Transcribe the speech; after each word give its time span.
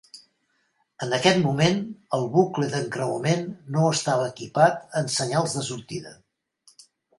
En 1.05 1.11
aquest 1.17 1.37
moment, 1.43 1.77
el 2.19 2.25
bucle 2.37 2.71
d'encreuament 2.73 3.45
no 3.77 3.85
estava 3.99 4.25
equipat 4.33 4.99
amb 5.03 5.15
senyals 5.19 5.57
de 5.61 5.67
sortida. 5.71 6.19